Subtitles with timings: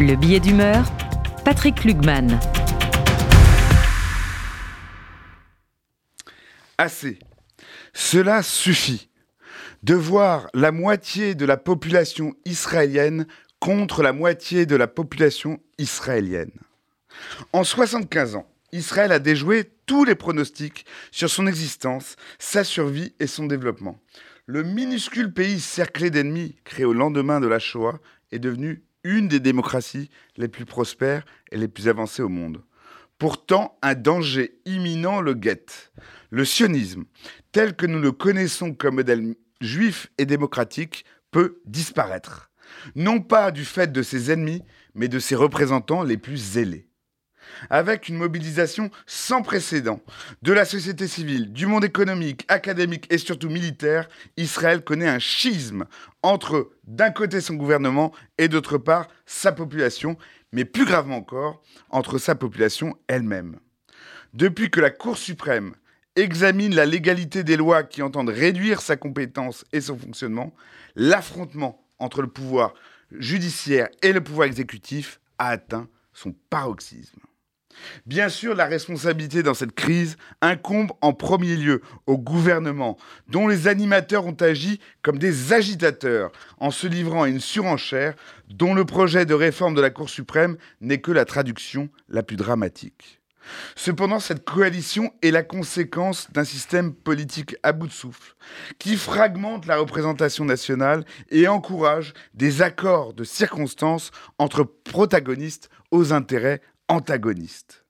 [0.00, 0.84] Le billet d'humeur,
[1.44, 2.38] Patrick Lugman.
[6.78, 7.18] Assez.
[7.92, 9.08] Cela suffit
[9.82, 13.26] de voir la moitié de la population israélienne
[13.58, 16.52] contre la moitié de la population israélienne.
[17.52, 23.26] En 75 ans, Israël a déjoué tous les pronostics sur son existence, sa survie et
[23.26, 23.98] son développement.
[24.46, 27.98] Le minuscule pays cerclé d'ennemis créé au lendemain de la Shoah
[28.30, 32.62] est devenu une des démocraties les plus prospères et les plus avancées au monde.
[33.18, 35.92] Pourtant, un danger imminent le guette.
[36.30, 37.04] Le sionisme,
[37.52, 42.50] tel que nous le connaissons comme modèle juif et démocratique, peut disparaître.
[42.94, 44.62] Non pas du fait de ses ennemis,
[44.94, 46.87] mais de ses représentants les plus zélés
[47.70, 50.00] avec une mobilisation sans précédent
[50.42, 55.86] de la société civile, du monde économique, académique et surtout militaire, Israël connaît un schisme
[56.22, 60.16] entre d'un côté son gouvernement et d'autre part sa population,
[60.52, 63.56] mais plus gravement encore, entre sa population elle-même.
[64.34, 65.74] Depuis que la Cour suprême
[66.16, 70.54] examine la légalité des lois qui entendent réduire sa compétence et son fonctionnement,
[70.96, 72.74] l'affrontement entre le pouvoir
[73.12, 77.20] judiciaire et le pouvoir exécutif a atteint son paroxysme.
[78.06, 82.96] Bien sûr, la responsabilité dans cette crise incombe en premier lieu au gouvernement,
[83.28, 88.14] dont les animateurs ont agi comme des agitateurs en se livrant à une surenchère
[88.48, 92.36] dont le projet de réforme de la Cour suprême n'est que la traduction la plus
[92.36, 93.20] dramatique.
[93.76, 98.34] Cependant, cette coalition est la conséquence d'un système politique à bout de souffle,
[98.78, 106.60] qui fragmente la représentation nationale et encourage des accords de circonstances entre protagonistes aux intérêts
[106.88, 107.84] antagonistes.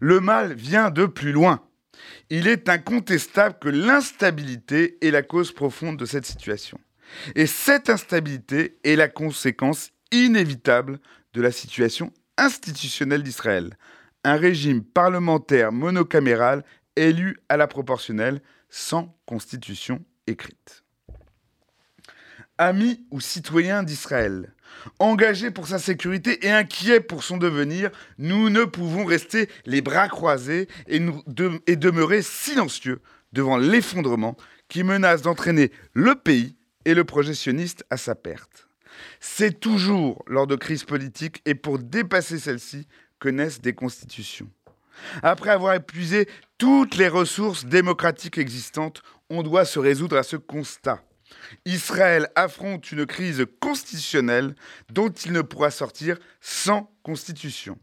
[0.00, 1.62] Le mal vient de plus loin.
[2.30, 6.78] Il est incontestable que l'instabilité est la cause profonde de cette situation.
[7.34, 11.00] Et cette instabilité est la conséquence inévitable
[11.34, 13.76] de la situation institutionnelle d'Israël.
[14.24, 16.64] Un régime parlementaire monocaméral
[16.96, 20.84] élu à la proportionnelle sans constitution écrite.
[22.60, 24.52] Amis ou citoyens d'Israël,
[24.98, 30.08] Engagés pour sa sécurité et inquiets pour son devenir, nous ne pouvons rester les bras
[30.08, 33.00] croisés et, demeurer silencieux
[33.32, 34.36] devant l'effondrement
[34.68, 36.54] qui menace d'entraîner le pays
[36.84, 38.68] et le projet sioniste à sa perte.
[39.20, 42.86] C'est toujours lors de crises politiques et pour dépasser celles-ci
[43.20, 44.50] que naissent des constitutions.
[45.22, 46.28] Après avoir épuisé
[46.58, 51.02] toutes les ressources démocratiques existantes, on doit se résoudre à ce constat.
[51.64, 54.54] Israël affronte une crise constitutionnelle
[54.90, 57.78] dont il ne pourra sortir sans constitution.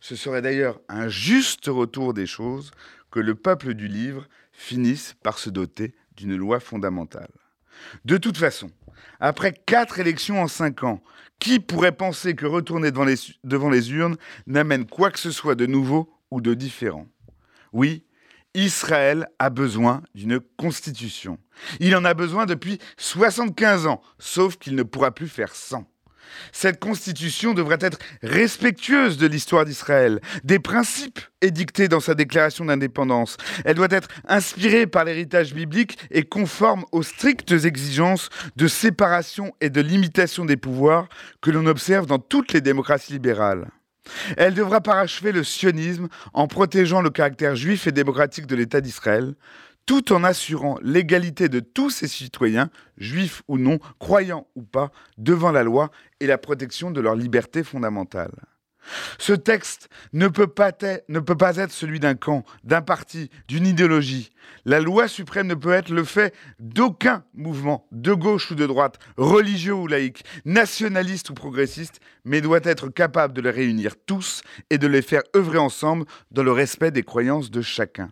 [0.00, 2.70] Ce serait d'ailleurs un juste retour des choses
[3.10, 7.30] que le peuple du livre finisse par se doter d'une loi fondamentale.
[8.04, 8.70] De toute façon,
[9.20, 11.02] après quatre élections en cinq ans,
[11.38, 14.16] qui pourrait penser que retourner devant les, urnes
[14.46, 17.06] n'amène quoi que ce soit de nouveau ou de différent?
[17.72, 18.04] Oui,
[18.54, 21.38] Israël a besoin d'une constitution.
[21.78, 25.86] Il en a besoin depuis 75 ans, sauf qu'il ne pourra plus faire sans.
[26.52, 33.36] Cette constitution devrait être respectueuse de l'histoire d'Israël, des principes édictés dans sa déclaration d'indépendance.
[33.64, 39.70] Elle doit être inspirée par l'héritage biblique et conforme aux strictes exigences de séparation et
[39.70, 41.08] de limitation des pouvoirs
[41.40, 43.68] que l'on observe dans toutes les démocraties libérales.
[44.36, 49.34] Elle devra parachever le sionisme en protégeant le caractère juif et démocratique de l'État d'Israël,
[49.86, 55.50] tout en assurant l'égalité de tous ses citoyens, juifs ou non, croyants ou pas, devant
[55.50, 58.30] la loi et la protection de leurs libertés fondamentales.
[59.18, 64.30] Ce texte ne peut, pas être, celui d'un camp, d'un parti, d'une idéologie.
[64.64, 68.98] La loi suprême ne peut être le fait d'aucun mouvement, de gauche ou de droite,
[69.16, 74.78] religieux ou laïque, nationaliste ou progressiste, mais doit être capable de les réunir tous et
[74.78, 78.10] de les faire œuvrer ensemble dans le respect des croyances de chacun.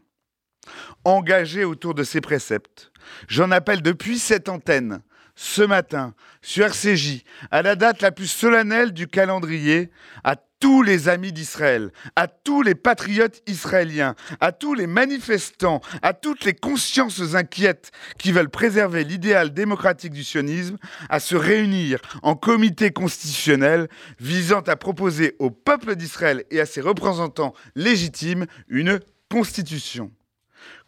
[1.05, 2.93] Engagé autour de ces préceptes,
[3.27, 5.01] j'en appelle depuis cette antenne
[5.35, 7.23] ce matin sur RCJ,
[7.53, 9.89] à la date la plus solennelle du calendrier,
[10.25, 16.13] à tous les amis d'Israël, à tous les patriotes israéliens, à tous les manifestants, à
[16.13, 20.79] toutes les consciences inquiètes qui veulent préserver l'idéal démocratique du sionisme,
[21.09, 23.89] à se réunir en comité constitutionnel
[24.19, 29.01] visant à proposer au peuple d'Israël et à ses représentants légitimes une
[29.31, 30.11] constitution.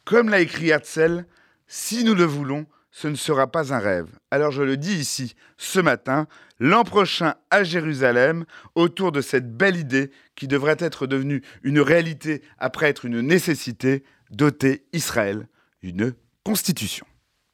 [0.04, 1.24] Comme l'a écrit Herzl,
[1.68, 4.08] si nous le voulons, ce ne sera pas un rêve.
[4.30, 6.26] Alors je le dis ici, ce matin,
[6.58, 8.44] l'an prochain à Jérusalem,
[8.74, 14.04] autour de cette belle idée qui devrait être devenue une réalité après être une nécessité,
[14.30, 15.48] doter Israël
[15.82, 16.14] d'une
[16.44, 17.06] constitution.